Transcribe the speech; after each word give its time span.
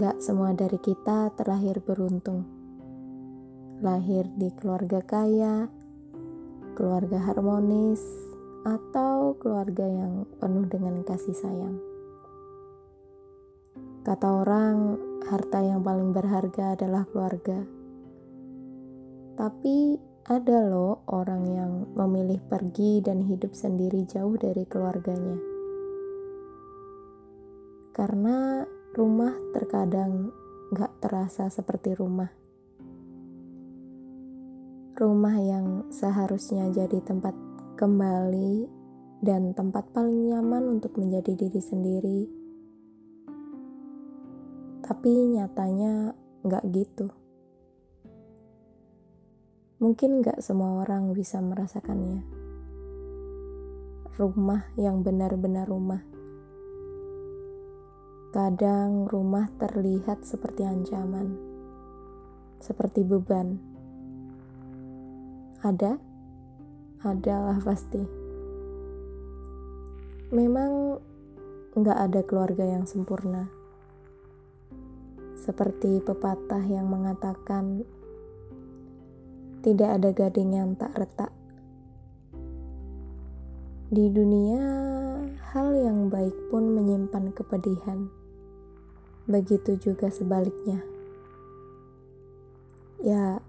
Nggak 0.00 0.16
semua 0.24 0.56
dari 0.56 0.80
kita 0.80 1.28
terlahir 1.36 1.76
beruntung. 1.84 2.48
Lahir 3.84 4.32
di 4.32 4.48
keluarga 4.56 5.04
kaya, 5.04 5.68
keluarga 6.72 7.20
harmonis, 7.20 8.00
atau 8.64 9.36
keluarga 9.36 9.84
yang 9.84 10.24
penuh 10.40 10.64
dengan 10.72 11.04
kasih 11.04 11.36
sayang. 11.36 11.76
Kata 14.00 14.40
orang, 14.40 14.96
harta 15.28 15.60
yang 15.60 15.84
paling 15.84 16.16
berharga 16.16 16.80
adalah 16.80 17.04
keluarga. 17.04 17.60
Tapi 19.36 20.00
ada 20.32 20.64
loh 20.64 21.04
orang 21.12 21.44
yang 21.44 21.72
memilih 21.92 22.40
pergi 22.48 23.04
dan 23.04 23.20
hidup 23.20 23.52
sendiri 23.52 24.08
jauh 24.08 24.40
dari 24.40 24.64
keluarganya. 24.64 25.36
Karena 27.92 28.64
rumah 28.90 29.30
terkadang 29.54 30.34
gak 30.74 30.90
terasa 30.98 31.46
seperti 31.46 31.94
rumah. 31.94 32.34
Rumah 34.98 35.36
yang 35.38 35.66
seharusnya 35.94 36.66
jadi 36.74 36.98
tempat 36.98 37.32
kembali 37.78 38.66
dan 39.22 39.54
tempat 39.54 39.94
paling 39.94 40.34
nyaman 40.34 40.74
untuk 40.74 40.98
menjadi 40.98 41.38
diri 41.38 41.62
sendiri. 41.62 42.20
Tapi 44.82 45.38
nyatanya 45.38 46.10
gak 46.42 46.66
gitu. 46.74 47.14
Mungkin 49.78 50.18
gak 50.18 50.42
semua 50.42 50.82
orang 50.82 51.14
bisa 51.14 51.38
merasakannya. 51.38 52.26
Rumah 54.18 54.74
yang 54.74 55.06
benar-benar 55.06 55.70
rumah 55.70 56.09
Kadang 58.30 59.10
rumah 59.10 59.50
terlihat 59.58 60.22
seperti 60.22 60.62
ancaman, 60.62 61.34
seperti 62.62 63.02
beban. 63.02 63.58
Ada? 65.66 65.98
Adalah 67.02 67.58
pasti. 67.58 67.98
Memang 70.30 71.02
nggak 71.74 71.98
ada 72.06 72.22
keluarga 72.22 72.70
yang 72.70 72.86
sempurna. 72.86 73.50
Seperti 75.34 75.98
pepatah 75.98 76.62
yang 76.70 76.86
mengatakan, 76.86 77.82
tidak 79.66 79.90
ada 79.98 80.14
gading 80.14 80.54
yang 80.54 80.78
tak 80.78 80.94
retak. 80.94 81.34
Di 83.90 84.06
dunia, 84.06 84.62
hal 85.50 85.74
yang 85.74 86.06
baik 86.06 86.46
pun 86.46 86.78
menyimpan 86.78 87.34
kepedihan 87.34 88.19
begitu 89.30 89.78
juga 89.78 90.10
sebaliknya. 90.10 90.82
Ya, 93.00 93.40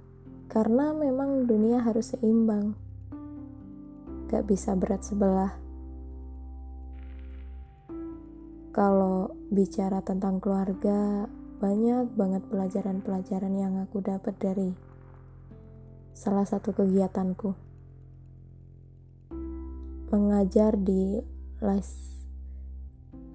karena 0.47 0.95
memang 0.95 1.49
dunia 1.49 1.83
harus 1.83 2.13
seimbang, 2.13 2.77
gak 4.31 4.47
bisa 4.47 4.77
berat 4.77 5.03
sebelah. 5.03 5.57
Kalau 8.71 9.35
bicara 9.51 9.99
tentang 9.99 10.39
keluarga, 10.39 11.27
banyak 11.59 12.15
banget 12.15 12.43
pelajaran-pelajaran 12.47 13.51
yang 13.51 13.73
aku 13.83 13.99
dapat 13.99 14.33
dari 14.39 14.71
salah 16.15 16.47
satu 16.47 16.71
kegiatanku. 16.71 17.51
Mengajar 20.07 20.79
di 20.79 21.19
les 21.59 21.89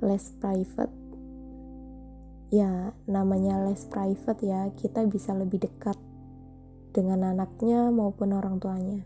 les 0.01 0.25
private 0.41 1.06
ya 2.55 2.95
namanya 3.11 3.67
les 3.67 3.83
private 3.91 4.47
ya 4.47 4.71
kita 4.79 5.03
bisa 5.11 5.34
lebih 5.34 5.67
dekat 5.67 5.99
dengan 6.95 7.34
anaknya 7.34 7.91
maupun 7.91 8.33
orang 8.33 8.57
tuanya. 8.62 9.05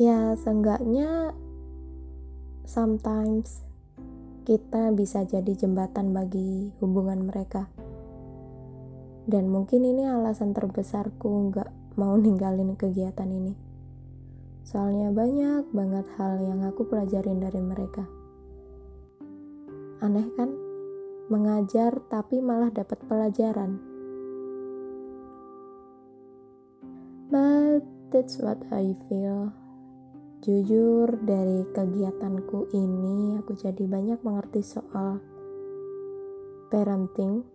Ya 0.00 0.32
seenggaknya 0.40 1.36
sometimes 2.64 3.60
kita 4.48 4.90
bisa 4.96 5.22
jadi 5.28 5.52
jembatan 5.52 6.16
bagi 6.16 6.72
hubungan 6.80 7.28
mereka. 7.28 7.68
Dan 9.22 9.52
mungkin 9.52 9.86
ini 9.86 10.08
alasan 10.08 10.50
terbesarku 10.50 11.52
nggak 11.52 11.70
mau 12.00 12.16
ninggalin 12.16 12.74
kegiatan 12.74 13.28
ini. 13.28 13.54
Soalnya 14.64 15.12
banyak 15.12 15.70
banget 15.74 16.06
hal 16.16 16.40
yang 16.40 16.64
aku 16.64 16.88
pelajarin 16.88 17.38
dari 17.38 17.60
mereka. 17.60 18.02
Aneh 20.02 20.26
kan 20.34 20.61
mengajar 21.30 22.02
tapi 22.10 22.42
malah 22.42 22.72
dapat 22.72 22.98
pelajaran. 23.06 23.78
But 27.32 27.86
that's 28.12 28.36
what 28.42 28.60
I 28.68 28.92
feel. 29.08 29.54
Jujur 30.42 31.22
dari 31.22 31.62
kegiatanku 31.70 32.74
ini 32.74 33.38
aku 33.38 33.54
jadi 33.54 33.86
banyak 33.86 34.20
mengerti 34.26 34.60
soal 34.60 35.22
parenting. 36.68 37.46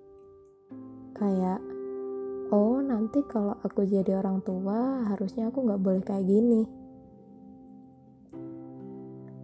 Kayak 1.13 1.59
oh 2.49 2.79
nanti 2.79 3.21
kalau 3.27 3.59
aku 3.59 3.83
jadi 3.83 4.23
orang 4.23 4.39
tua 4.39 5.03
harusnya 5.11 5.51
aku 5.51 5.67
nggak 5.67 5.83
boleh 5.83 6.01
kayak 6.01 6.25
gini. 6.25 6.63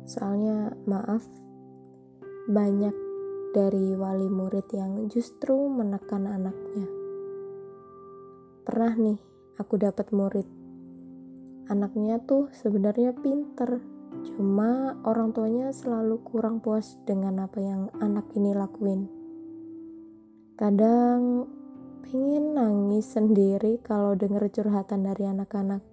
Soalnya 0.07 0.72
maaf 0.88 1.28
banyak 2.47 3.03
dari 3.53 3.94
wali 3.94 4.25
murid 4.34 4.66
yang 4.74 5.06
justru 5.14 5.53
menekan 5.69 6.25
anaknya. 6.25 6.90
Pernah 8.66 8.94
nih, 8.97 9.19
aku 9.62 9.78
dapat 9.78 10.09
murid. 10.09 10.50
Anaknya 11.69 12.18
tuh 12.25 12.50
sebenarnya 12.50 13.14
pinter, 13.14 13.78
cuma 14.25 14.97
orang 15.06 15.38
tuanya 15.38 15.69
selalu 15.69 16.25
kurang 16.25 16.66
puas 16.66 16.97
dengan 17.06 17.46
apa 17.46 17.62
yang 17.62 17.94
anak 18.02 18.25
ini 18.34 18.58
lakuin. 18.58 19.06
Kadang 20.58 21.46
pengen 22.02 22.58
nangis 22.58 23.06
sendiri 23.14 23.78
kalau 23.85 24.18
denger 24.18 24.50
curhatan 24.50 25.06
dari 25.06 25.30
anak-anak. 25.30 25.85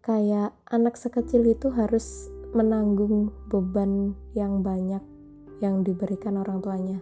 Kayak 0.00 0.56
anak 0.64 0.96
sekecil 0.96 1.44
itu 1.44 1.68
harus 1.76 2.32
menanggung 2.56 3.36
beban 3.52 4.16
yang 4.32 4.64
banyak 4.64 5.15
yang 5.60 5.80
diberikan 5.86 6.36
orang 6.36 6.60
tuanya. 6.60 6.98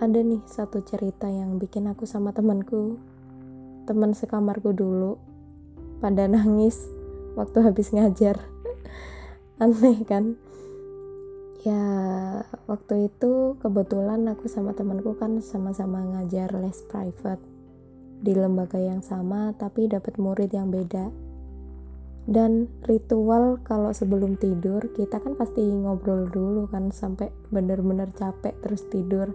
Ada 0.00 0.24
nih 0.24 0.40
satu 0.48 0.80
cerita 0.80 1.28
yang 1.28 1.60
bikin 1.60 1.84
aku 1.84 2.08
sama 2.08 2.32
temanku, 2.32 2.96
teman 3.84 4.16
sekamarku 4.16 4.72
dulu, 4.72 5.20
pada 6.00 6.24
nangis 6.24 6.88
waktu 7.36 7.60
habis 7.60 7.92
ngajar. 7.92 8.40
Aneh 9.62 10.00
kan? 10.08 10.40
Ya, 11.60 11.84
waktu 12.64 13.12
itu 13.12 13.60
kebetulan 13.60 14.24
aku 14.32 14.48
sama 14.48 14.72
temanku 14.72 15.12
kan 15.20 15.44
sama-sama 15.44 16.00
ngajar 16.00 16.48
les 16.56 16.80
private 16.88 17.44
di 18.20 18.32
lembaga 18.32 18.76
yang 18.76 19.04
sama 19.04 19.52
tapi 19.56 19.88
dapat 19.88 20.16
murid 20.16 20.52
yang 20.52 20.72
beda 20.72 21.29
dan 22.30 22.70
ritual 22.86 23.58
kalau 23.66 23.90
sebelum 23.90 24.38
tidur 24.38 24.86
kita 24.94 25.18
kan 25.18 25.34
pasti 25.34 25.66
ngobrol 25.66 26.30
dulu 26.30 26.70
kan 26.70 26.94
sampai 26.94 27.34
bener-bener 27.50 28.06
capek 28.14 28.54
terus 28.62 28.86
tidur. 28.86 29.34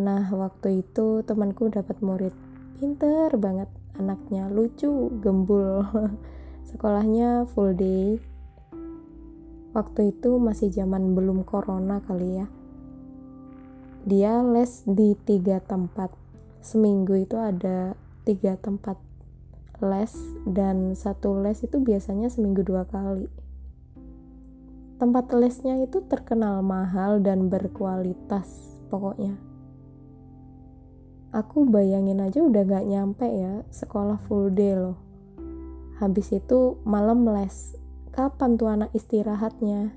Nah 0.00 0.24
waktu 0.32 0.80
itu 0.80 1.20
temanku 1.20 1.68
dapat 1.68 2.00
murid. 2.00 2.32
Pinter 2.80 3.28
banget 3.36 3.68
anaknya 4.00 4.48
lucu 4.48 5.12
gembul. 5.20 5.84
Sekolahnya 6.72 7.44
full 7.44 7.76
day. 7.76 8.16
Waktu 9.76 10.16
itu 10.16 10.40
masih 10.40 10.72
zaman 10.72 11.12
belum 11.12 11.44
corona 11.44 12.00
kali 12.08 12.40
ya. 12.40 12.48
Dia 14.08 14.40
les 14.40 14.80
di 14.88 15.12
tiga 15.28 15.60
tempat. 15.60 16.08
Seminggu 16.64 17.20
itu 17.20 17.36
ada 17.36 17.92
tiga 18.24 18.56
tempat 18.56 19.05
les 19.84 20.12
dan 20.48 20.92
satu 20.96 21.40
les 21.40 21.60
itu 21.64 21.80
biasanya 21.80 22.28
seminggu 22.28 22.64
dua 22.64 22.84
kali. 22.88 23.28
Tempat 24.96 25.28
lesnya 25.36 25.76
itu 25.84 26.00
terkenal 26.08 26.64
mahal 26.64 27.20
dan 27.20 27.52
berkualitas 27.52 28.48
pokoknya. 28.88 29.36
Aku 31.36 31.68
bayangin 31.68 32.24
aja 32.24 32.40
udah 32.40 32.64
gak 32.64 32.88
nyampe 32.88 33.28
ya 33.28 33.60
sekolah 33.68 34.16
full 34.24 34.48
day 34.48 34.72
loh. 34.72 34.96
Habis 36.00 36.32
itu 36.32 36.80
malam 36.88 37.28
les. 37.28 37.76
Kapan 38.08 38.56
tuh 38.56 38.72
anak 38.72 38.88
istirahatnya? 38.96 39.92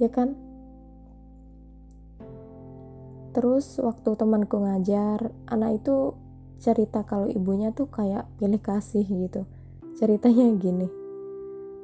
Ya 0.00 0.08
kan? 0.08 0.32
Terus 3.36 3.76
waktu 3.84 4.16
temanku 4.16 4.56
ngajar, 4.64 5.28
anak 5.44 5.84
itu 5.84 6.16
cerita 6.58 7.04
kalau 7.04 7.28
ibunya 7.28 7.72
tuh 7.72 7.88
kayak 7.88 8.28
pilih 8.40 8.60
kasih 8.60 9.04
gitu. 9.04 9.44
Ceritanya 9.96 10.52
gini 10.56 11.06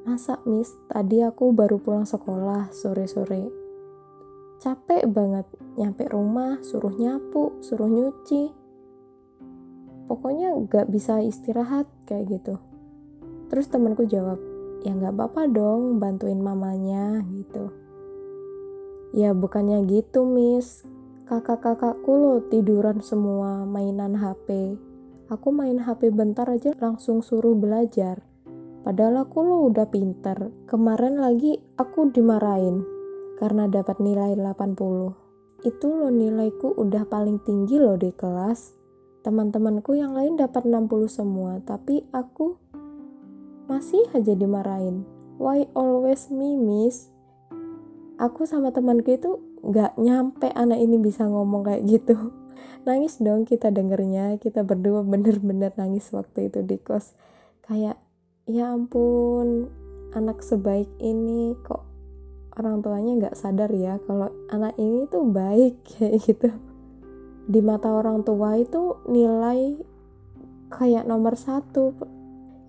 masa 0.03 0.43
miss? 0.47 0.75
Tadi 0.91 1.23
aku 1.23 1.55
baru 1.55 1.79
pulang 1.79 2.07
sekolah 2.07 2.75
sore-sore. 2.75 3.51
Capek 4.63 5.07
banget 5.11 5.47
nyampe 5.75 6.07
rumah 6.07 6.63
suruh 6.63 6.95
nyapu 6.95 7.59
suruh 7.63 7.91
nyuci. 7.91 8.51
Pokoknya 10.07 10.55
gak 10.67 10.91
bisa 10.91 11.23
istirahat 11.23 11.87
kayak 12.07 12.39
gitu. 12.39 12.59
Terus 13.51 13.71
temanku 13.71 14.07
jawab 14.07 14.39
ya 14.83 14.95
gak 14.99 15.15
apa-apa 15.15 15.47
dong 15.51 16.03
bantuin 16.03 16.43
mamanya 16.43 17.23
gitu. 17.31 17.71
Ya 19.15 19.35
bukannya 19.35 19.87
gitu 19.87 20.27
miss 20.27 20.83
kakak-kakakku 21.33 22.13
lo 22.13 22.45
tiduran 22.53 23.01
semua 23.01 23.65
mainan 23.65 24.21
HP 24.21 24.77
aku 25.33 25.49
main 25.49 25.81
HP 25.81 26.13
bentar 26.13 26.45
aja 26.45 26.77
langsung 26.77 27.25
suruh 27.25 27.57
belajar. 27.57 28.21
Padahal 28.85 29.25
aku 29.25 29.41
lo 29.41 29.73
udah 29.73 29.89
pinter. 29.89 30.53
Kemarin 30.69 31.17
lagi 31.17 31.57
aku 31.81 32.13
dimarahin 32.13 32.85
karena 33.41 33.65
dapat 33.65 33.97
nilai 33.97 34.37
80 34.37 35.65
itu 35.65 35.89
lo 35.89 36.11
nilaiku 36.11 36.75
udah 36.75 37.09
paling 37.09 37.41
tinggi 37.41 37.81
lo 37.81 37.97
di 37.97 38.13
kelas. 38.13 38.77
Teman-temanku 39.25 39.97
yang 39.97 40.13
lain 40.13 40.37
dapat 40.37 40.69
60 40.69 40.91
semua 41.09 41.63
tapi 41.65 42.05
aku 42.13 42.61
masih 43.73 44.05
aja 44.13 44.37
dimarahin. 44.37 45.09
Why 45.41 45.65
always 45.73 46.29
me 46.29 46.61
miss 46.61 47.12
aku 48.19 48.45
sama 48.45 48.75
temanku 48.75 49.17
itu 49.17 49.41
gak 49.63 49.97
nyampe 49.97 50.51
anak 50.53 50.81
ini 50.83 50.99
bisa 50.99 51.25
ngomong 51.25 51.65
kayak 51.65 51.83
gitu. 51.87 52.17
Nangis 52.87 53.23
dong 53.23 53.47
kita 53.47 53.71
dengernya 53.71 54.37
kita 54.43 54.67
berdua 54.67 55.07
bener-bener 55.07 55.71
nangis 55.79 56.11
waktu 56.11 56.51
itu 56.51 56.67
di 56.67 56.77
kos. 56.83 57.15
Kayak 57.63 58.03
ya 58.45 58.75
ampun 58.75 59.71
anak 60.13 60.43
sebaik 60.43 60.91
ini 60.99 61.55
kok 61.63 61.87
orang 62.59 62.85
tuanya 62.85 63.31
gak 63.31 63.39
sadar 63.39 63.71
ya 63.73 63.97
kalau 64.05 64.29
anak 64.53 64.77
ini 64.77 65.09
tuh 65.09 65.25
baik 65.25 65.81
kayak 65.95 66.19
gitu. 66.27 66.51
Di 67.43 67.61
mata 67.63 67.91
orang 67.91 68.23
tua 68.23 68.59
itu 68.59 69.03
nilai 69.07 69.79
kayak 70.71 71.05
nomor 71.07 71.35
satu. 71.39 71.95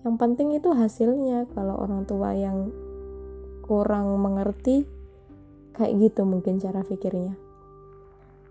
Yang 0.04 0.16
penting 0.20 0.48
itu 0.52 0.68
hasilnya. 0.74 1.48
Kalau 1.56 1.80
orang 1.80 2.04
tua 2.04 2.36
yang 2.36 2.68
kurang 3.64 4.20
mengerti 4.20 4.84
kayak 5.74 5.98
gitu 5.98 6.22
mungkin 6.22 6.62
cara 6.62 6.86
pikirnya. 6.86 7.34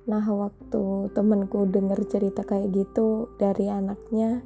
Nah 0.04 0.26
waktu 0.28 1.10
temenku 1.16 1.64
denger 1.72 2.04
cerita 2.12 2.44
kayak 2.44 2.76
gitu 2.76 3.32
dari 3.40 3.72
anaknya 3.72 4.44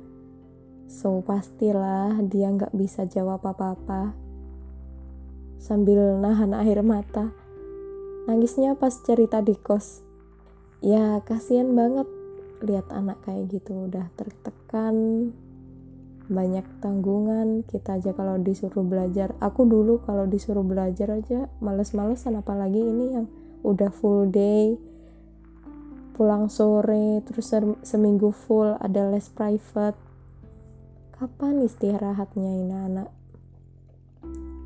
so 0.88 1.20
pastilah 1.26 2.22
dia 2.24 2.54
nggak 2.54 2.72
bisa 2.78 3.10
jawab 3.10 3.44
apa-apa. 3.44 4.14
Sambil 5.58 6.22
nahan 6.22 6.54
air 6.54 6.80
mata. 6.86 7.34
Nangisnya 8.30 8.78
pas 8.78 8.94
cerita 8.94 9.42
di 9.42 9.58
kos. 9.58 10.06
Ya 10.80 11.18
kasihan 11.26 11.74
banget 11.74 12.06
lihat 12.62 12.90
anak 12.94 13.18
kayak 13.26 13.50
gitu 13.50 13.90
udah 13.90 14.14
tertekan 14.14 15.30
banyak 16.28 16.84
tanggungan 16.84 17.64
kita 17.64 18.00
aja 18.00 18.12
kalau 18.12 18.36
disuruh 18.40 18.84
belajar. 18.84 19.32
Aku 19.40 19.64
dulu 19.64 20.04
kalau 20.04 20.28
disuruh 20.28 20.64
belajar 20.64 21.16
aja 21.16 21.48
males-malesan 21.64 22.36
apalagi 22.36 22.84
ini 22.84 23.06
yang 23.16 23.26
udah 23.64 23.92
full 23.92 24.28
day. 24.28 24.76
Pulang 26.12 26.52
sore 26.52 27.24
terus 27.24 27.54
seminggu 27.88 28.36
full 28.36 28.76
ada 28.78 29.08
les 29.08 29.28
private. 29.32 29.96
Kapan 31.16 31.66
istirahatnya 31.66 32.52
ini 32.62 32.76
anak? 32.76 33.10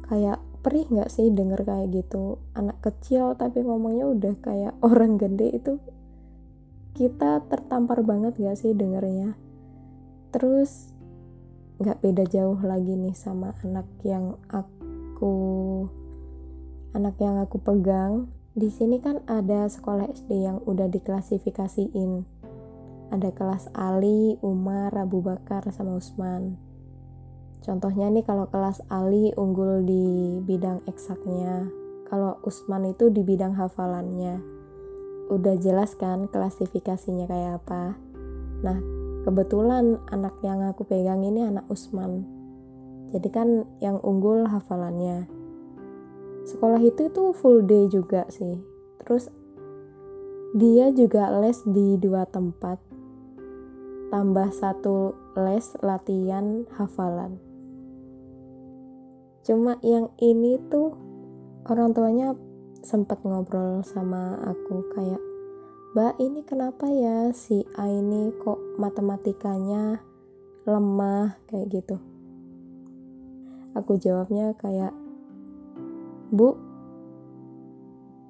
Kayak 0.10 0.44
perih 0.62 0.86
nggak 0.92 1.10
sih 1.14 1.32
denger 1.32 1.64
kayak 1.64 1.94
gitu? 1.96 2.42
Anak 2.58 2.84
kecil 2.84 3.38
tapi 3.40 3.64
ngomongnya 3.64 4.10
udah 4.10 4.36
kayak 4.42 4.74
orang 4.90 5.16
gede 5.16 5.48
itu. 5.56 5.74
Kita 6.92 7.40
tertampar 7.48 8.04
banget 8.04 8.36
gak 8.36 8.60
sih 8.60 8.76
dengernya? 8.76 9.40
Terus 10.36 10.91
gak 11.82 12.06
beda 12.06 12.30
jauh 12.30 12.62
lagi 12.62 12.94
nih 12.94 13.18
sama 13.18 13.58
anak 13.66 13.90
yang 14.06 14.38
aku 14.54 15.34
anak 16.94 17.18
yang 17.18 17.42
aku 17.42 17.58
pegang. 17.58 18.30
Di 18.54 18.70
sini 18.70 19.02
kan 19.02 19.26
ada 19.26 19.66
sekolah 19.66 20.06
SD 20.12 20.46
yang 20.46 20.62
udah 20.70 20.86
diklasifikasiin. 20.92 22.24
Ada 23.12 23.34
kelas 23.34 23.74
Ali, 23.74 24.40
Umar, 24.40 24.94
Abu 24.96 25.20
Bakar, 25.26 25.68
sama 25.74 25.98
Usman. 25.98 26.56
Contohnya 27.66 28.08
nih 28.14 28.24
kalau 28.24 28.48
kelas 28.48 28.86
Ali 28.88 29.34
unggul 29.38 29.84
di 29.84 30.40
bidang 30.42 30.82
eksaknya 30.90 31.70
kalau 32.12 32.36
Usman 32.44 32.92
itu 32.92 33.08
di 33.08 33.24
bidang 33.24 33.56
hafalannya. 33.56 34.42
Udah 35.32 35.56
jelas 35.56 35.96
kan 35.96 36.28
klasifikasinya 36.28 37.24
kayak 37.30 37.64
apa. 37.64 37.96
Nah 38.66 39.01
kebetulan 39.22 40.02
anak 40.10 40.34
yang 40.42 40.66
aku 40.66 40.82
pegang 40.84 41.22
ini 41.22 41.46
anak 41.46 41.66
Usman. 41.70 42.26
Jadi 43.12 43.30
kan 43.30 43.68
yang 43.84 44.00
unggul 44.02 44.48
hafalannya. 44.48 45.28
Sekolah 46.48 46.82
itu 46.82 47.12
tuh 47.14 47.36
full 47.36 47.62
day 47.64 47.86
juga 47.92 48.26
sih. 48.34 48.58
Terus 49.04 49.30
dia 50.58 50.90
juga 50.92 51.30
les 51.40 51.60
di 51.64 51.96
dua 52.02 52.26
tempat. 52.26 52.82
Tambah 54.12 54.50
satu 54.52 55.16
les 55.40 55.64
latihan 55.80 56.68
hafalan. 56.76 57.40
Cuma 59.48 59.80
yang 59.82 60.12
ini 60.20 60.60
tuh 60.70 60.94
orang 61.70 61.96
tuanya 61.96 62.36
sempat 62.82 63.22
ngobrol 63.22 63.86
sama 63.86 64.38
aku 64.42 64.86
kayak 64.98 65.31
Mbak 65.92 66.24
ini 66.24 66.40
kenapa 66.48 66.88
ya 66.88 67.36
si 67.36 67.68
A 67.76 67.84
ini 67.92 68.32
kok 68.40 68.80
matematikanya 68.80 70.00
lemah 70.64 71.36
kayak 71.52 71.68
gitu? 71.68 72.00
Aku 73.76 74.00
jawabnya 74.00 74.56
kayak 74.56 74.96
Bu 76.32 76.56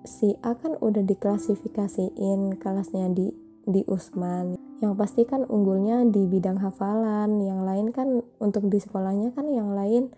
si 0.09 0.33
A 0.41 0.57
kan 0.57 0.73
udah 0.81 1.05
diklasifikasiin 1.05 2.57
kelasnya 2.57 3.13
di 3.13 3.29
di 3.69 3.85
Usman. 3.85 4.57
Yang 4.81 4.93
pasti 4.97 5.21
kan 5.29 5.45
unggulnya 5.45 6.01
di 6.09 6.25
bidang 6.25 6.57
hafalan 6.65 7.45
yang 7.45 7.61
lain 7.61 7.93
kan 7.93 8.25
untuk 8.41 8.73
di 8.73 8.81
sekolahnya 8.81 9.37
kan 9.37 9.45
yang 9.45 9.77
lain 9.77 10.09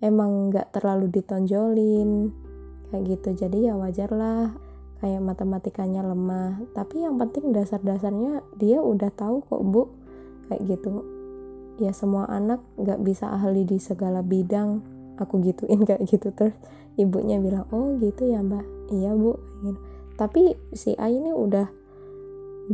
emang 0.00 0.48
nggak 0.48 0.72
terlalu 0.72 1.12
ditonjolin. 1.12 2.32
Kayak 2.88 3.04
gitu. 3.12 3.44
Jadi 3.44 3.68
ya 3.68 3.76
wajar 3.76 4.08
lah 4.08 4.67
kayak 4.98 5.22
matematikanya 5.22 6.02
lemah. 6.02 6.62
Tapi 6.74 7.06
yang 7.06 7.18
penting 7.18 7.54
dasar-dasarnya 7.54 8.42
dia 8.58 8.82
udah 8.82 9.10
tahu 9.14 9.42
kok 9.46 9.62
bu. 9.62 9.82
Kayak 10.50 10.62
gitu. 10.76 11.04
Ya 11.78 11.94
semua 11.94 12.26
anak 12.26 12.62
nggak 12.74 13.02
bisa 13.06 13.30
ahli 13.30 13.62
di 13.62 13.78
segala 13.78 14.22
bidang. 14.22 14.82
Aku 15.18 15.38
gituin 15.42 15.82
kayak 15.88 16.02
gitu 16.06 16.34
terus. 16.34 16.54
Ibunya 16.98 17.38
bilang 17.38 17.70
oh 17.70 17.94
gitu 18.02 18.26
ya 18.26 18.42
mbak. 18.42 18.66
Iya 18.90 19.14
bu. 19.14 19.38
Gitu. 19.62 19.80
tapi 20.18 20.58
si 20.74 20.98
A 20.98 21.06
ini 21.14 21.30
udah 21.30 21.70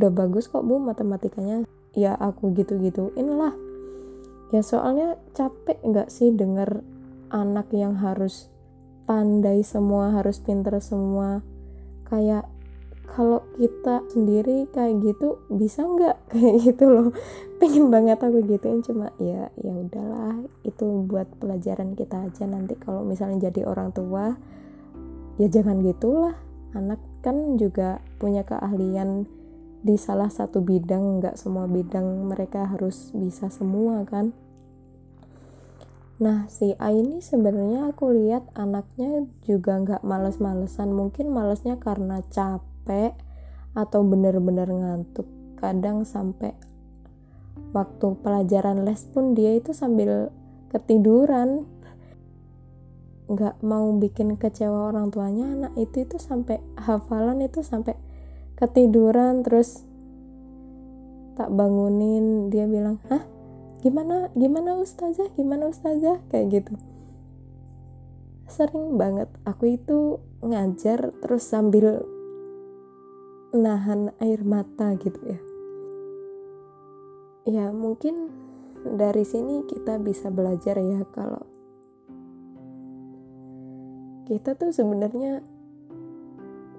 udah 0.00 0.11
bagus 0.12 0.49
kok 0.49 0.64
bu 0.64 0.81
matematikanya. 0.81 1.69
Ya 1.93 2.16
aku 2.16 2.57
gitu 2.57 2.81
gituin 2.81 3.28
lah. 3.37 3.52
Ya 4.49 4.64
soalnya 4.64 5.21
capek 5.37 5.76
nggak 5.85 6.09
sih 6.09 6.33
denger 6.33 6.81
anak 7.28 7.69
yang 7.75 8.00
harus 8.00 8.49
pandai 9.04 9.61
semua 9.61 10.16
harus 10.16 10.40
pinter 10.40 10.73
semua 10.81 11.45
kayak 12.08 12.49
kalau 13.14 13.44
kita 13.54 14.02
sendiri 14.11 14.66
kayak 14.73 14.99
gitu 15.04 15.38
bisa 15.52 15.84
nggak? 15.87 16.16
Kayak 16.32 16.54
gitu 16.66 16.84
loh. 16.90 17.08
Pengen 17.62 17.92
banget 17.92 18.18
aku 18.18 18.42
gituin 18.42 18.82
cuma 18.82 19.14
ya 19.23 19.52
ya 19.61 19.73
udahlah. 19.73 20.42
Itu 20.66 21.06
buat 21.06 21.30
pelajaran 21.38 21.94
kita 21.94 22.26
aja 22.26 22.44
nanti 22.49 22.75
kalau 22.75 23.06
misalnya 23.06 23.52
jadi 23.52 23.68
orang 23.68 23.94
tua 23.94 24.34
ya 25.38 25.46
jangan 25.46 25.84
gitulah. 25.84 26.34
Anak 26.75 26.99
kan 27.23 27.54
juga 27.54 28.02
punya 28.18 28.42
keahlian 28.42 29.30
di 29.84 29.94
salah 30.00 30.32
satu 30.32 30.64
bidang 30.64 31.20
nggak 31.20 31.37
semua 31.37 31.68
bidang 31.68 32.26
mereka 32.32 32.66
harus 32.66 33.12
bisa 33.12 33.52
semua 33.52 34.02
kan 34.08 34.32
Nah, 36.14 36.47
si 36.47 36.78
A 36.78 36.94
ini 36.94 37.18
sebenarnya 37.18 37.90
aku 37.90 38.14
lihat 38.14 38.47
anaknya 38.54 39.26
juga 39.42 39.83
nggak 39.83 40.06
males-malesan. 40.06 40.94
Mungkin 40.94 41.35
malesnya 41.35 41.83
karena 41.83 42.23
capek 42.30 43.18
atau 43.75 44.06
benar-benar 44.06 44.71
ngantuk. 44.71 45.26
Kadang 45.59 46.06
sampai 46.06 46.54
waktu 47.75 48.14
pelajaran 48.23 48.87
les 48.87 49.02
pun 49.11 49.35
dia 49.35 49.59
itu 49.59 49.75
sambil 49.75 50.30
ketiduran. 50.71 51.66
Nggak 53.26 53.59
mau 53.66 53.90
bikin 53.99 54.38
kecewa 54.38 54.94
orang 54.94 55.11
tuanya, 55.11 55.50
anak 55.50 55.75
itu 55.80 56.06
itu 56.06 56.21
sampai 56.23 56.62
hafalan 56.78 57.42
itu 57.42 57.64
sampai 57.66 57.99
ketiduran 58.54 59.42
terus 59.42 59.83
tak 61.35 61.50
bangunin 61.50 62.54
dia 62.54 62.71
bilang 62.71 63.02
hah 63.11 63.34
gimana 63.85 64.33
gimana 64.33 64.81
ustazah 64.81 65.29
gimana 65.37 65.69
ustazah? 65.69 66.25
Kayak 66.33 66.64
gitu. 66.64 66.75
Sering 68.49 68.97
banget 68.97 69.29
aku 69.45 69.76
itu 69.76 70.25
ngajar 70.41 71.12
terus 71.21 71.45
sambil 71.45 72.00
nahan 73.53 74.17
air 74.25 74.41
mata 74.41 74.97
gitu 74.97 75.21
ya. 75.29 75.41
Ya 77.45 77.67
mungkin 77.76 78.33
dari 78.97 79.29
sini 79.29 79.69
kita 79.69 80.00
bisa 80.00 80.33
belajar 80.33 80.81
ya 80.81 81.05
kalau 81.12 81.45
kita 84.25 84.57
tuh 84.57 84.73
sebenarnya 84.73 85.45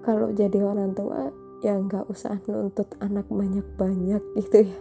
kalau 0.02 0.34
jadi 0.34 0.58
orang 0.66 0.90
tua 0.98 1.30
ya 1.62 1.78
nggak 1.78 2.10
usah 2.10 2.42
nuntut 2.50 2.90
anak 2.98 3.30
banyak-banyak 3.30 4.22
gitu 4.38 4.66
ya 4.66 4.78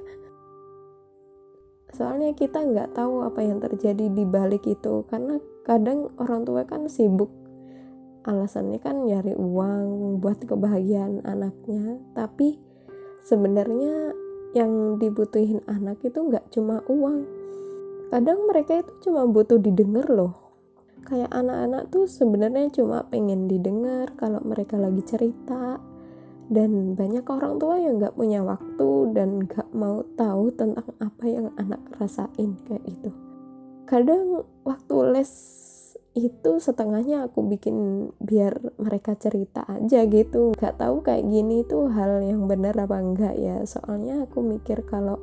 soalnya 1.96 2.36
kita 2.36 2.60
nggak 2.60 2.92
tahu 2.92 3.24
apa 3.24 3.40
yang 3.40 3.64
terjadi 3.64 4.12
di 4.12 4.28
balik 4.28 4.68
itu 4.68 5.08
karena 5.08 5.40
kadang 5.64 6.12
orang 6.20 6.44
tua 6.44 6.68
kan 6.68 6.92
sibuk. 6.92 7.32
Alasannya 8.28 8.84
kan 8.84 9.08
nyari 9.08 9.32
uang 9.32 10.20
buat 10.20 10.44
kebahagiaan 10.44 11.24
anaknya. 11.24 12.04
Tapi 12.12 12.60
sebenarnya 13.24 14.12
yang 14.52 15.00
dibutuhin 15.00 15.64
anak 15.72 16.04
itu 16.04 16.20
nggak 16.20 16.52
cuma 16.52 16.84
uang. 16.92 17.24
Kadang 18.12 18.44
mereka 18.44 18.84
itu 18.84 18.92
cuma 19.08 19.24
butuh 19.24 19.62
didengar 19.62 20.12
loh. 20.12 20.36
Kayak 21.06 21.32
anak-anak 21.32 21.94
tuh 21.94 22.10
sebenarnya 22.10 22.74
cuma 22.76 23.06
pengen 23.08 23.48
didengar 23.48 24.12
kalau 24.20 24.42
mereka 24.42 24.76
lagi 24.76 25.06
cerita 25.06 25.78
dan 26.50 26.94
banyak 26.94 27.26
orang 27.26 27.58
tua 27.58 27.76
yang 27.82 27.98
nggak 27.98 28.14
punya 28.14 28.46
waktu 28.46 28.90
dan 29.18 29.46
nggak 29.50 29.70
mau 29.74 30.06
tahu 30.14 30.54
tentang 30.54 30.90
apa 31.02 31.26
yang 31.26 31.50
anak 31.58 31.82
rasain 31.98 32.54
kayak 32.70 32.86
itu 32.86 33.10
kadang 33.86 34.46
waktu 34.66 34.96
les 35.14 35.32
itu 36.16 36.64
setengahnya 36.64 37.28
aku 37.28 37.44
bikin 37.44 38.10
biar 38.24 38.56
mereka 38.80 39.20
cerita 39.20 39.68
aja 39.68 40.08
gitu. 40.08 40.56
Nggak 40.56 40.80
tahu 40.80 41.04
kayak 41.04 41.28
gini 41.28 41.68
tuh 41.68 41.92
hal 41.92 42.24
yang 42.24 42.48
benar 42.48 42.72
apa 42.80 43.04
enggak 43.04 43.36
ya. 43.36 43.60
Soalnya 43.68 44.24
aku 44.24 44.40
mikir 44.40 44.88
kalau 44.88 45.20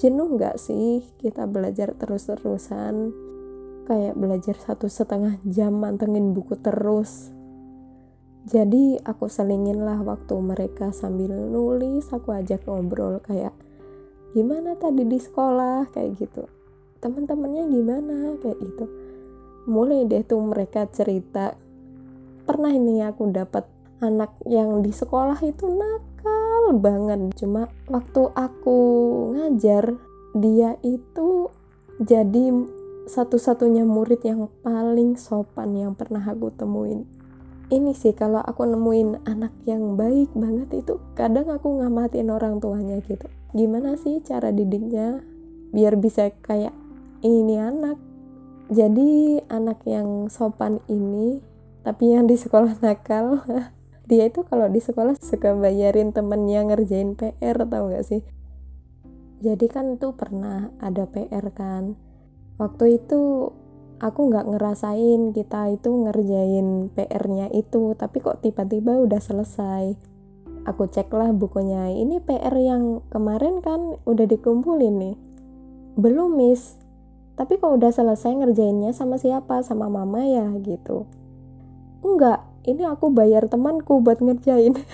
jenuh 0.00 0.32
nggak 0.40 0.56
sih? 0.56 1.04
Kita 1.20 1.44
belajar 1.44 1.92
terus-terusan. 1.92 3.12
Kayak 3.84 4.16
belajar 4.16 4.56
satu 4.56 4.88
setengah 4.88 5.36
jam 5.44 5.76
mantengin 5.76 6.32
buku 6.32 6.56
terus 6.56 7.36
jadi 8.48 8.96
aku 9.04 9.28
selingin 9.28 9.84
lah 9.84 10.00
waktu 10.00 10.32
mereka 10.40 10.96
sambil 10.96 11.28
nulis 11.28 12.08
aku 12.08 12.32
ajak 12.32 12.64
ngobrol 12.64 13.20
kayak 13.20 13.52
gimana 14.32 14.80
tadi 14.80 15.04
di 15.04 15.20
sekolah? 15.20 15.92
kayak 15.92 16.16
gitu. 16.16 16.48
Teman-temannya 17.04 17.68
gimana? 17.68 18.16
kayak 18.40 18.56
gitu. 18.64 18.84
Mulai 19.68 20.08
deh 20.08 20.24
tuh 20.24 20.40
mereka 20.40 20.88
cerita 20.88 21.52
pernah 22.48 22.72
ini 22.72 23.04
aku 23.04 23.28
dapat 23.28 23.68
anak 24.00 24.32
yang 24.48 24.80
di 24.80 24.88
sekolah 24.88 25.36
itu 25.44 25.68
nakal 25.68 26.80
banget. 26.80 27.36
Cuma 27.36 27.68
waktu 27.92 28.22
aku 28.32 28.78
ngajar 29.36 30.00
dia 30.32 30.80
itu 30.80 31.52
jadi 32.00 32.56
satu-satunya 33.04 33.84
murid 33.84 34.24
yang 34.24 34.48
paling 34.64 35.20
sopan 35.20 35.76
yang 35.76 35.92
pernah 35.92 36.24
aku 36.24 36.48
temuin 36.56 37.19
ini 37.70 37.94
sih 37.94 38.12
kalau 38.12 38.42
aku 38.42 38.66
nemuin 38.66 39.24
anak 39.30 39.54
yang 39.64 39.94
baik 39.94 40.34
banget 40.34 40.82
itu 40.82 40.98
kadang 41.14 41.46
aku 41.48 41.78
ngamatin 41.78 42.28
orang 42.28 42.58
tuanya 42.58 42.98
gitu. 43.06 43.30
Gimana 43.54 43.94
sih 43.94 44.18
cara 44.26 44.50
didiknya 44.50 45.22
biar 45.70 45.94
bisa 45.96 46.34
kayak 46.42 46.74
ini 47.22 47.56
anak. 47.62 47.96
Jadi 48.70 49.42
anak 49.50 49.82
yang 49.86 50.26
sopan 50.30 50.82
ini 50.90 51.42
tapi 51.86 52.12
yang 52.12 52.26
di 52.26 52.36
sekolah 52.36 52.78
nakal 52.82 53.42
dia 54.10 54.26
itu 54.26 54.42
kalau 54.42 54.66
di 54.66 54.82
sekolah 54.82 55.14
suka 55.22 55.54
bayarin 55.54 56.10
temennya 56.10 56.66
ngerjain 56.66 57.14
PR 57.14 57.62
tau 57.70 57.94
gak 57.94 58.02
sih? 58.02 58.22
Jadi 59.40 59.66
kan 59.70 59.96
tuh 59.96 60.18
pernah 60.18 60.74
ada 60.82 61.06
PR 61.06 61.46
kan. 61.54 61.94
Waktu 62.60 63.00
itu 63.00 63.54
aku 64.00 64.32
nggak 64.32 64.48
ngerasain 64.48 65.36
kita 65.36 65.76
itu 65.76 65.92
ngerjain 65.92 66.88
PR-nya 66.96 67.52
itu 67.52 67.92
tapi 67.94 68.24
kok 68.24 68.40
tiba-tiba 68.40 68.96
udah 68.96 69.20
selesai. 69.20 69.94
Aku 70.64 70.88
ceklah 70.88 71.32
bukunya 71.32 71.92
ini 71.92 72.20
PR 72.20 72.52
yang 72.56 73.04
kemarin 73.12 73.60
kan 73.60 74.00
udah 74.08 74.26
dikumpulin 74.28 74.94
nih. 74.96 75.16
Belum 76.00 76.36
miss. 76.36 76.80
Tapi 77.36 77.56
kok 77.56 77.80
udah 77.80 77.92
selesai 77.92 78.36
ngerjainnya 78.36 78.92
sama 78.92 79.16
siapa? 79.16 79.64
Sama 79.64 79.88
mama 79.88 80.24
ya? 80.28 80.52
Gitu. 80.60 81.08
Enggak 82.04 82.44
ini 82.68 82.84
aku 82.84 83.08
bayar 83.12 83.48
temanku 83.48 84.00
buat 84.04 84.20
ngerjain. 84.20 84.76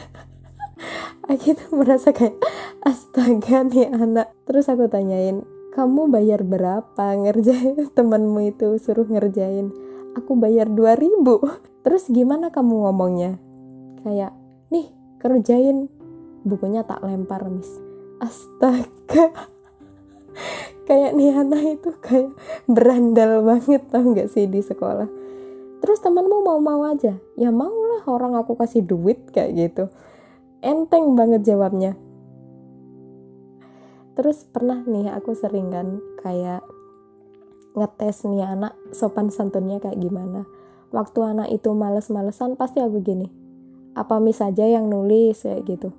Aku 1.27 1.59
tuh 1.59 1.75
merasa 1.75 2.15
kayak 2.15 2.39
astaga 2.87 3.67
nih 3.67 3.91
anak. 3.91 4.31
Terus 4.47 4.71
aku 4.71 4.87
tanyain 4.87 5.43
kamu 5.77 6.09
bayar 6.09 6.41
berapa 6.41 7.05
ngerjain 7.21 7.77
temanmu 7.97 8.49
itu 8.49 8.81
suruh 8.81 9.05
ngerjain. 9.05 9.69
Aku 10.17 10.33
bayar 10.41 10.73
2000 10.73 11.21
terus 11.85 12.09
gimana 12.09 12.49
kamu 12.49 12.89
ngomongnya? 12.89 13.37
Kayak 14.01 14.33
nih 14.73 14.89
kerjain. 15.21 15.93
Bukunya 16.49 16.81
tak 16.89 17.05
lempar 17.05 17.45
mis 17.53 17.69
astaga. 18.17 19.29
Kayak 20.89 21.19
nih 21.19 21.35
anak 21.35 21.63
itu 21.67 21.91
kayak 21.99 22.31
berandal 22.71 23.43
banget 23.43 23.83
tau 23.91 24.07
gak 24.15 24.31
sih 24.31 24.47
di 24.47 24.63
sekolah. 24.63 25.11
Terus 25.83 25.99
temanmu 25.99 26.47
mau-mau 26.47 26.87
aja? 26.87 27.19
Ya 27.35 27.51
mau 27.51 27.75
lah 27.75 28.07
orang 28.07 28.39
aku 28.39 28.55
kasih 28.55 28.87
duit 28.87 29.19
kayak 29.35 29.51
gitu. 29.59 29.91
Enteng 30.63 31.19
banget 31.19 31.43
jawabnya 31.43 31.99
terus 34.17 34.49
pernah 34.49 34.81
nih 34.83 35.13
aku 35.13 35.37
sering 35.37 35.69
kan 35.69 36.01
kayak 36.25 36.65
ngetes 37.77 38.25
nih 38.25 38.43
anak 38.43 38.73
sopan 38.97 39.29
santunnya 39.29 39.77
kayak 39.79 40.01
gimana. 40.01 40.49
Waktu 40.91 41.37
anak 41.37 41.49
itu 41.53 41.77
males-malesan 41.77 42.57
pasti 42.57 42.81
aku 42.81 43.05
gini 43.05 43.47
apa 43.97 44.21
mis 44.21 44.39
aja 44.45 44.69
yang 44.69 44.93
nulis? 44.93 45.41
kayak 45.41 45.65
gitu. 45.65 45.91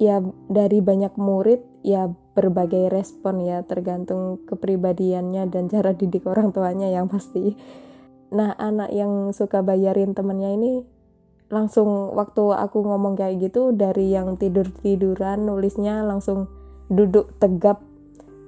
Ya 0.00 0.24
dari 0.48 0.80
banyak 0.80 1.14
murid 1.20 1.60
ya 1.84 2.10
berbagai 2.34 2.90
respon 2.90 3.44
ya 3.44 3.62
tergantung 3.62 4.42
kepribadiannya 4.48 5.46
dan 5.52 5.70
cara 5.70 5.94
didik 5.94 6.26
orang 6.26 6.50
tuanya 6.50 6.90
yang 6.90 7.06
pasti. 7.06 7.54
Nah 8.34 8.56
anak 8.58 8.90
yang 8.90 9.30
suka 9.30 9.62
bayarin 9.62 10.16
temennya 10.16 10.50
ini 10.56 10.82
langsung 11.54 12.10
waktu 12.18 12.50
aku 12.50 12.82
ngomong 12.82 13.14
kayak 13.14 13.38
gitu 13.38 13.70
dari 13.70 14.10
yang 14.10 14.34
tidur 14.34 14.66
tiduran 14.82 15.46
nulisnya 15.46 16.02
langsung 16.02 16.50
duduk 16.90 17.30
tegap. 17.38 17.78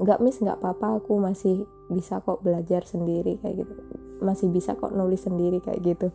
Nggak 0.02 0.18
miss 0.18 0.42
nggak 0.42 0.58
apa-apa 0.58 0.98
aku 0.98 1.22
masih 1.22 1.70
bisa 1.86 2.18
kok 2.18 2.42
belajar 2.42 2.82
sendiri 2.82 3.38
kayak 3.38 3.62
gitu. 3.62 3.72
Masih 4.18 4.50
bisa 4.50 4.74
kok 4.74 4.90
nulis 4.90 5.22
sendiri 5.22 5.62
kayak 5.62 5.86
gitu. 5.86 6.10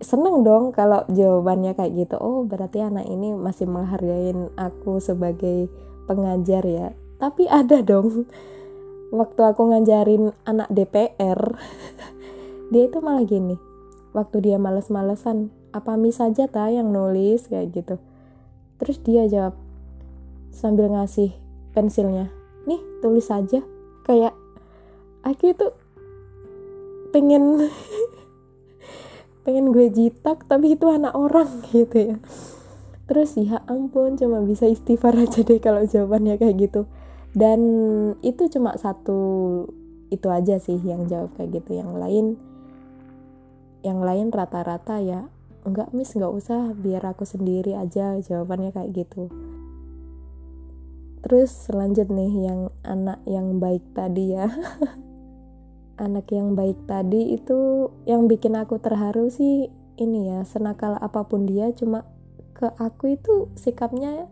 Seneng 0.00 0.46
dong 0.46 0.70
kalau 0.70 1.02
jawabannya 1.10 1.74
kayak 1.74 2.06
gitu. 2.06 2.16
Oh 2.22 2.46
berarti 2.46 2.86
anak 2.86 3.10
ini 3.10 3.34
masih 3.34 3.66
menghargain 3.66 4.48
aku 4.54 5.02
sebagai 5.02 5.66
pengajar 6.06 6.62
ya. 6.62 6.94
Tapi 7.18 7.50
ada 7.50 7.82
dong. 7.82 8.30
Waktu 9.10 9.42
aku 9.42 9.74
ngajarin 9.74 10.30
anak 10.46 10.70
DPR 10.70 11.58
dia 12.72 12.82
itu 12.86 13.02
malah 13.02 13.26
gini. 13.26 13.58
Waktu 14.14 14.38
dia 14.46 14.56
males-malesan 14.56 15.59
apa 15.70 15.94
mis 15.94 16.18
saja 16.18 16.50
ta 16.50 16.70
yang 16.70 16.90
nulis? 16.90 17.46
kayak 17.46 17.74
gitu. 17.74 17.96
Terus 18.80 18.98
dia 19.04 19.26
jawab 19.30 19.54
sambil 20.50 20.90
ngasih 20.90 21.30
pensilnya 21.70 22.28
nih 22.66 22.82
tulis 22.98 23.30
saja 23.30 23.62
kayak 24.02 24.34
aku 25.22 25.54
itu 25.54 25.66
pengen 27.14 27.70
pengen 29.46 29.72
gue 29.72 29.88
jitak 29.90 30.44
tapi 30.46 30.74
itu 30.74 30.86
anak 30.90 31.14
orang 31.14 31.62
gitu 31.74 32.14
ya. 32.14 32.16
Terus 33.10 33.34
ya 33.34 33.66
ampun 33.66 34.14
cuma 34.14 34.38
bisa 34.42 34.70
istighfar 34.70 35.18
aja 35.24 35.42
deh 35.42 35.58
kalau 35.58 35.82
jawabannya 35.86 36.38
kayak 36.38 36.70
gitu. 36.70 36.86
Dan 37.30 37.60
itu 38.26 38.50
cuma 38.50 38.74
satu 38.74 39.18
itu 40.10 40.26
aja 40.26 40.58
sih 40.58 40.78
yang 40.82 41.06
jawab 41.06 41.30
kayak 41.38 41.62
gitu. 41.62 41.78
Yang 41.78 41.90
lain 41.94 42.26
yang 43.80 44.04
lain 44.04 44.28
rata-rata 44.28 45.00
ya 45.00 45.30
enggak 45.64 45.92
miss 45.92 46.16
nggak 46.16 46.32
usah 46.32 46.72
biar 46.72 47.04
aku 47.04 47.28
sendiri 47.28 47.76
aja 47.76 48.16
jawabannya 48.20 48.72
kayak 48.72 48.92
gitu. 48.96 49.28
Terus 51.20 51.52
selanjut 51.68 52.08
nih 52.08 52.32
yang 52.48 52.60
anak 52.80 53.20
yang 53.28 53.60
baik 53.60 53.84
tadi 53.92 54.36
ya. 54.36 54.48
Anak 56.00 56.32
yang 56.32 56.56
baik 56.56 56.88
tadi 56.88 57.36
itu 57.36 57.92
yang 58.08 58.24
bikin 58.24 58.56
aku 58.56 58.80
terharu 58.80 59.28
sih 59.28 59.68
ini 60.00 60.32
ya 60.32 60.48
senakal 60.48 60.96
apa 60.96 61.28
pun 61.28 61.44
dia 61.44 61.68
cuma 61.76 62.08
ke 62.56 62.72
aku 62.80 63.20
itu 63.20 63.52
sikapnya 63.52 64.24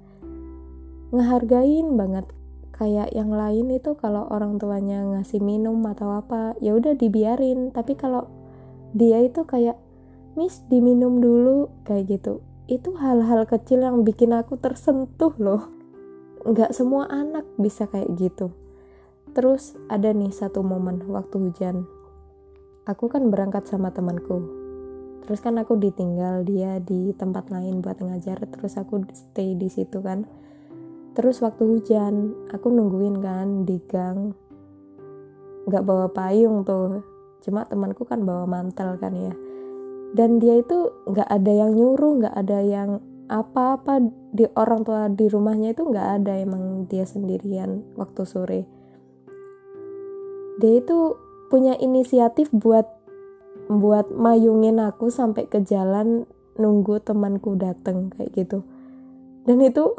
ngehargain 1.13 1.93
banget. 1.93 2.25
Kayak 2.73 3.13
yang 3.13 3.35
lain 3.35 3.69
itu 3.69 3.99
kalau 4.01 4.25
orang 4.33 4.57
tuanya 4.57 5.05
ngasih 5.05 5.45
minum 5.45 5.77
atau 5.85 6.17
apa 6.17 6.57
ya 6.65 6.73
udah 6.73 6.97
dibiarin. 6.97 7.69
Tapi 7.69 8.01
kalau 8.01 8.33
dia 8.97 9.21
itu 9.21 9.45
kayak 9.45 9.77
miss 10.39 10.63
diminum 10.71 11.19
dulu 11.19 11.67
kayak 11.83 12.15
gitu. 12.15 12.39
Itu 12.71 12.95
hal-hal 12.95 13.43
kecil 13.51 13.83
yang 13.83 14.07
bikin 14.07 14.31
aku 14.31 14.55
tersentuh 14.55 15.35
loh. 15.43 15.67
Nggak 16.47 16.71
semua 16.71 17.11
anak 17.11 17.43
bisa 17.59 17.91
kayak 17.91 18.15
gitu. 18.15 18.55
Terus 19.35 19.75
ada 19.91 20.15
nih 20.15 20.31
satu 20.31 20.63
momen 20.63 21.03
waktu 21.11 21.43
hujan. 21.43 21.91
Aku 22.87 23.11
kan 23.11 23.27
berangkat 23.35 23.67
sama 23.67 23.91
temanku. 23.91 24.47
Terus 25.27 25.43
kan 25.43 25.59
aku 25.59 25.75
ditinggal 25.75 26.47
dia 26.47 26.79
di 26.79 27.11
tempat 27.19 27.51
lain 27.51 27.83
buat 27.83 27.99
ngajar 27.99 28.47
terus 28.47 28.79
aku 28.79 29.11
stay 29.11 29.59
di 29.59 29.67
situ 29.67 29.99
kan. 29.99 30.23
Terus 31.19 31.43
waktu 31.43 31.67
hujan 31.67 32.47
aku 32.55 32.71
nungguin 32.71 33.19
kan 33.19 33.67
di 33.67 33.83
gang. 33.91 34.39
Nggak 35.67 35.83
bawa 35.83 36.07
payung 36.15 36.63
tuh. 36.63 37.03
Cuma 37.43 37.67
temanku 37.67 38.07
kan 38.07 38.23
bawa 38.23 38.47
mantel 38.47 38.95
kan 39.03 39.19
ya 39.19 39.48
dan 40.17 40.41
dia 40.41 40.61
itu 40.61 40.93
nggak 41.05 41.29
ada 41.29 41.53
yang 41.53 41.77
nyuruh 41.77 42.13
nggak 42.25 42.37
ada 42.37 42.59
yang 42.65 42.91
apa-apa. 43.29 44.01
Di 44.33 44.49
orang 44.57 44.85
tua 44.85 45.09
di 45.13 45.29
rumahnya 45.29 45.77
itu 45.77 45.85
nggak 45.85 46.09
ada 46.23 46.33
emang 46.41 46.89
dia 46.89 47.05
sendirian 47.05 47.85
waktu 47.97 48.23
sore. 48.25 48.61
Dia 50.59 50.81
itu 50.81 51.17
punya 51.53 51.77
inisiatif 51.77 52.53
buat 52.53 52.89
buat 53.69 54.09
mayungin 54.09 54.81
aku 54.81 55.13
sampai 55.13 55.45
ke 55.45 55.61
jalan 55.61 56.25
nunggu 56.57 57.05
temanku 57.05 57.57
dateng 57.57 58.09
kayak 58.17 58.33
gitu. 58.33 58.65
Dan 59.45 59.61
itu 59.61 59.93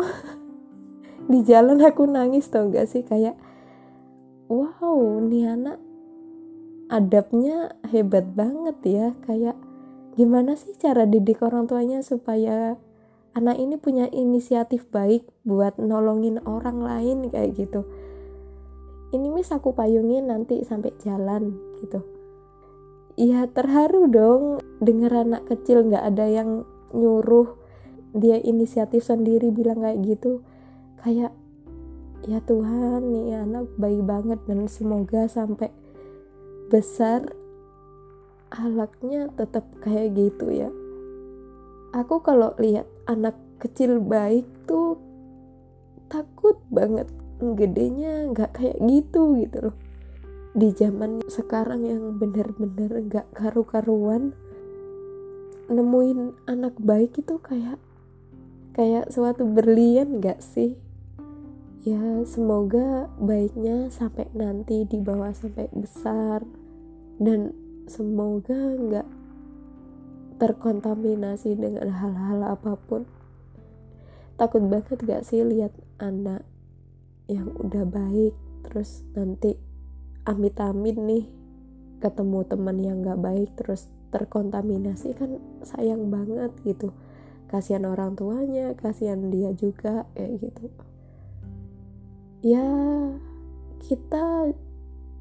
di 1.31 1.45
jalan 1.45 1.81
aku 1.85 2.09
nangis 2.09 2.49
tau 2.49 2.69
gak 2.73 2.89
sih? 2.89 3.05
Kayak 3.05 3.37
wow 4.49 5.21
nih 5.21 5.53
anak 5.53 5.77
adabnya 6.89 7.77
hebat 7.93 8.25
banget 8.33 8.77
ya. 8.83 9.07
Kayak 9.25 9.68
gimana 10.19 10.59
sih 10.59 10.75
cara 10.75 11.07
didik 11.07 11.39
orang 11.39 11.63
tuanya 11.71 12.03
supaya 12.03 12.75
anak 13.31 13.55
ini 13.55 13.79
punya 13.79 14.11
inisiatif 14.11 14.83
baik 14.91 15.23
buat 15.47 15.79
nolongin 15.79 16.43
orang 16.43 16.83
lain 16.83 17.31
kayak 17.31 17.55
gitu? 17.55 17.87
Ini 19.15 19.31
mis 19.31 19.47
aku 19.47 19.71
payungin 19.71 20.27
nanti 20.27 20.59
sampai 20.67 20.91
jalan 20.99 21.55
gitu. 21.79 22.03
Ya 23.15 23.47
terharu 23.47 24.11
dong 24.11 24.59
denger 24.83 25.23
anak 25.23 25.47
kecil 25.47 25.87
nggak 25.87 26.03
ada 26.03 26.27
yang 26.27 26.67
nyuruh 26.91 27.55
dia 28.11 28.43
inisiatif 28.43 29.07
sendiri 29.07 29.55
bilang 29.55 29.87
kayak 29.87 30.03
gitu. 30.03 30.43
Kayak 30.99 31.31
ya 32.27 32.43
Tuhan 32.43 33.15
nih 33.15 33.39
anak 33.39 33.71
baik 33.79 34.03
banget 34.03 34.39
dan 34.51 34.67
semoga 34.67 35.31
sampai 35.31 35.71
besar 36.67 37.38
alaknya 38.49 39.29
tetap 39.37 39.65
kayak 39.81 40.17
gitu 40.17 40.49
ya. 40.49 40.69
Aku 41.93 42.21
kalau 42.21 42.53
lihat 42.61 42.85
anak 43.09 43.37
kecil 43.57 43.97
baik 44.01 44.45
tuh 44.69 45.01
takut 46.09 46.57
banget 46.73 47.09
gedenya 47.39 48.29
nggak 48.33 48.57
kayak 48.57 48.77
gitu 48.81 49.37
gitu 49.41 49.71
loh. 49.71 49.77
Di 50.53 50.73
zaman 50.73 51.21
sekarang 51.29 51.85
yang 51.85 52.17
bener-bener 52.17 53.05
nggak 53.05 53.27
karu-karuan 53.37 54.33
nemuin 55.69 56.49
anak 56.49 56.73
baik 56.81 57.21
itu 57.21 57.37
kayak 57.37 57.77
kayak 58.73 59.13
suatu 59.13 59.45
berlian 59.45 60.17
gak 60.17 60.41
sih? 60.41 60.73
Ya 61.85 62.01
semoga 62.27 63.07
baiknya 63.21 63.87
sampai 63.93 64.27
nanti 64.35 64.83
dibawa 64.83 65.31
sampai 65.31 65.69
besar. 65.71 66.43
Dan 67.19 67.68
semoga 67.89 68.55
nggak 68.55 69.07
terkontaminasi 70.39 71.59
dengan 71.59 71.91
hal-hal 71.91 72.39
apa 72.55 72.79
pun. 72.79 73.03
Takut 74.39 74.63
banget 74.63 75.03
gak 75.03 75.27
sih 75.27 75.43
lihat 75.43 75.75
anak 75.99 76.47
yang 77.27 77.51
udah 77.59 77.83
baik 77.83 78.31
terus 78.63 79.03
nanti 79.11 79.59
amit-amit 80.23 80.95
nih 80.95 81.27
ketemu 81.99 82.47
teman 82.47 82.77
yang 82.79 83.03
gak 83.03 83.19
baik 83.19 83.51
terus 83.59 83.91
terkontaminasi 84.15 85.11
kan 85.11 85.43
sayang 85.67 86.07
banget 86.07 86.55
gitu. 86.63 86.95
Kasihan 87.51 87.83
orang 87.83 88.15
tuanya 88.15 88.71
kasihan 88.79 89.27
dia 89.27 89.51
juga 89.51 90.07
kayak 90.15 90.33
gitu. 90.39 90.65
Ya 92.39 92.63
kita 93.83 94.55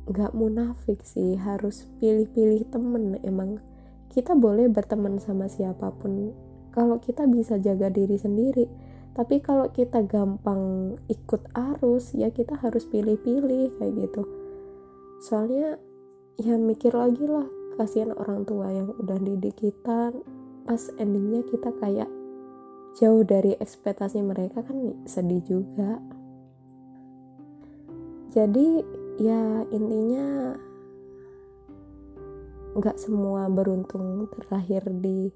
nggak 0.08 0.32
munafik 0.32 1.04
sih 1.04 1.36
harus 1.36 1.86
pilih-pilih 2.00 2.68
temen. 2.72 3.20
Emang 3.20 3.60
kita 4.08 4.32
boleh 4.32 4.66
berteman 4.72 5.20
sama 5.20 5.46
siapa 5.46 5.92
pun. 5.94 6.32
Kalau 6.72 6.96
kita 6.98 7.28
bisa 7.28 7.60
jaga 7.60 7.92
diri 7.92 8.16
sendiri 8.16 8.66
tapi 9.18 9.42
kalau 9.42 9.66
kita 9.74 10.06
gampang 10.06 10.94
ikut 11.10 11.50
arus 11.50 12.14
ya 12.14 12.30
kita 12.30 12.54
harus 12.54 12.86
pilih-pilih 12.86 13.74
kayak 13.74 13.94
gitu. 14.06 14.22
Soalnya 15.18 15.74
ya 16.38 16.54
mikir 16.54 16.94
lagi 16.94 17.26
lah 17.26 17.50
kasihan 17.74 18.14
orang 18.14 18.46
tua 18.46 18.70
yang 18.70 18.94
udah 18.94 19.18
didik 19.18 19.58
kita 19.58 20.14
pas 20.62 20.82
endingnya 21.02 21.42
kita 21.50 21.74
kayak 21.82 22.06
jauh 22.94 23.26
dari 23.26 23.58
ekspektasi 23.58 24.22
mereka 24.22 24.62
kan 24.62 25.02
sedih 25.02 25.42
juga. 25.42 25.98
Jadi 28.30 28.86
ya 29.18 29.66
intinya 29.74 30.54
nggak 32.78 32.94
semua 32.94 33.50
beruntung 33.50 34.30
terlahir 34.30 34.86
di 35.02 35.34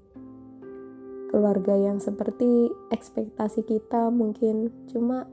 keluarga 1.33 1.73
yang 1.73 1.97
seperti 1.97 2.69
ekspektasi 2.93 3.65
kita 3.65 4.07
mungkin. 4.13 4.69
Cuma 4.87 5.27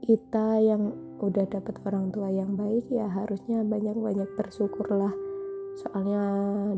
kita 0.00 0.58
yang 0.64 0.96
udah 1.20 1.44
dapat 1.44 1.76
orang 1.84 2.08
tua 2.08 2.32
yang 2.32 2.56
baik 2.56 2.88
ya 2.88 3.06
harusnya 3.06 3.60
banyak-banyak 3.62 4.32
bersyukurlah. 4.34 5.12
Soalnya 5.78 6.24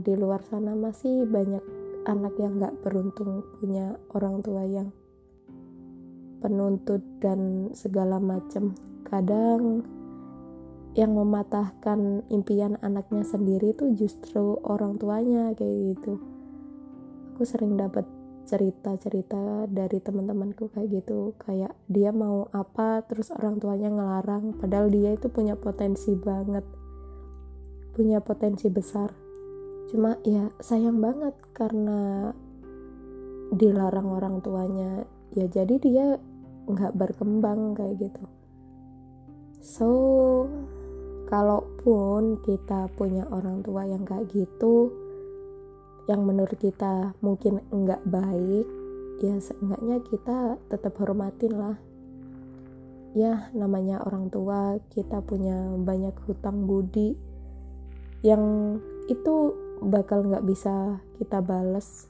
di 0.03 0.13
luar 0.19 0.43
sana 0.45 0.77
masih 0.77 1.25
banyak 1.25 1.63
anak 2.05 2.35
yang 2.37 2.59
nggak 2.59 2.77
beruntung 2.83 3.47
punya 3.63 3.95
orang 4.13 4.43
tua 4.43 4.67
yang 4.67 4.91
penuntut 6.43 7.01
dan 7.23 7.71
segala 7.71 8.19
macam 8.19 8.75
kadang 9.07 9.87
yang 10.93 11.17
mematahkan 11.17 12.29
impian 12.29 12.77
anaknya 12.85 13.25
sendiri 13.25 13.73
itu 13.73 13.97
justru 13.97 14.61
orang 14.65 15.01
tuanya 15.01 15.57
kayak 15.57 15.97
gitu. 15.97 16.21
Aku 17.33 17.49
sering 17.49 17.81
dapat 17.81 18.05
cerita-cerita 18.45 19.71
dari 19.71 20.03
teman-temanku 20.03 20.69
kayak 20.75 21.03
gitu 21.03 21.33
kayak 21.41 21.73
dia 21.87 22.11
mau 22.11 22.51
apa 22.53 23.07
terus 23.07 23.31
orang 23.33 23.63
tuanya 23.63 23.89
ngelarang 23.89 24.59
padahal 24.59 24.91
dia 24.91 25.15
itu 25.15 25.31
punya 25.31 25.55
potensi 25.55 26.13
banget 26.19 26.67
punya 27.93 28.25
potensi 28.25 28.73
besar. 28.73 29.13
Cuma 29.93 30.17
ya 30.25 30.49
sayang 30.59 30.99
banget 30.99 31.37
karena 31.53 32.33
dilarang 33.53 34.09
orang 34.09 34.41
tuanya. 34.41 35.05
Ya 35.37 35.47
jadi 35.49 35.77
dia 35.77 36.07
nggak 36.67 36.97
berkembang 36.97 37.77
kayak 37.77 38.09
gitu. 38.09 38.25
So, 39.63 39.89
kalaupun 41.33 42.45
kita 42.45 42.93
punya 42.93 43.25
orang 43.33 43.65
tua 43.65 43.89
yang 43.89 44.05
kayak 44.05 44.29
gitu, 44.37 44.93
yang 46.05 46.29
menurut 46.29 46.61
kita 46.61 47.17
mungkin 47.25 47.65
enggak 47.73 48.05
baik, 48.05 48.69
ya 49.25 49.41
seenggaknya 49.41 50.05
kita 50.13 50.61
tetap 50.69 50.93
hormatin 51.01 51.57
lah. 51.57 51.81
Ya, 53.17 53.49
namanya 53.57 54.05
orang 54.05 54.29
tua, 54.29 54.77
kita 54.93 55.25
punya 55.25 55.73
banyak 55.81 56.13
hutang 56.29 56.69
budi 56.69 57.17
yang 58.21 58.77
itu 59.09 59.57
bakal 59.83 60.23
nggak 60.23 60.47
bisa 60.47 61.03
kita 61.19 61.43
bales 61.43 62.07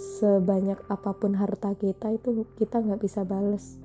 sebanyak 0.00 0.80
apa 0.88 1.12
pun 1.12 1.36
harta 1.36 1.76
kita 1.76 2.16
itu 2.16 2.48
kita 2.56 2.80
nggak 2.80 3.04
bisa 3.04 3.20
bales 3.22 3.83